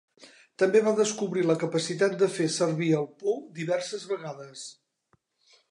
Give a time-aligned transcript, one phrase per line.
[0.61, 4.65] També va descobrir la capacitat de fer servir el pou diverses vegades.